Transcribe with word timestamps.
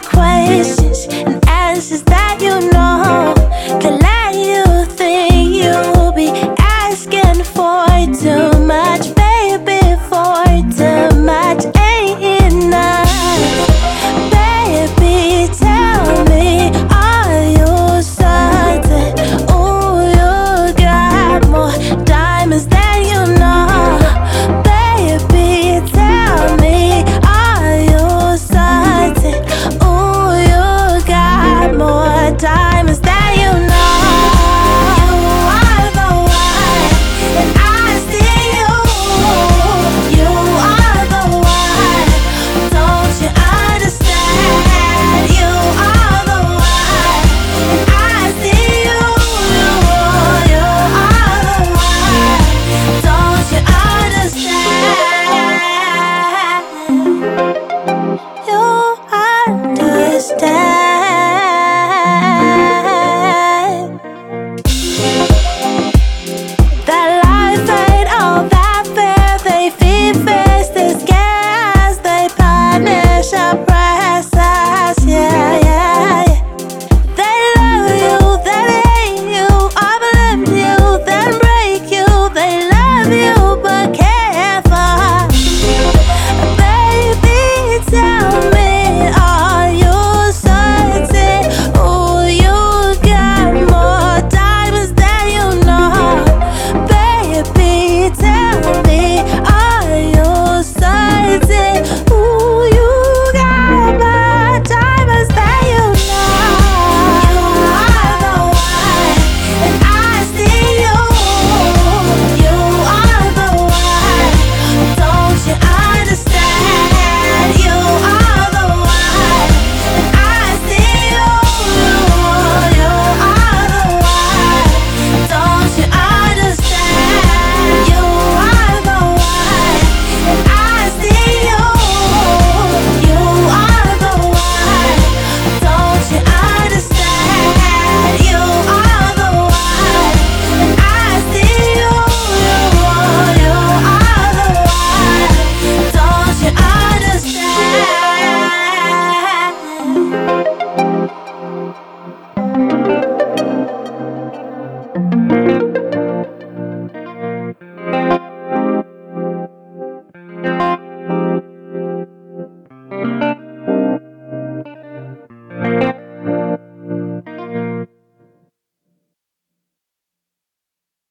questions 0.00 0.95